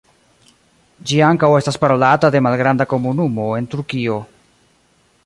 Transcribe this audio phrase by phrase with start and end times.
[1.11, 4.17] Ĝi ankaŭ estas parolata de malgranda komunumo en Turkio.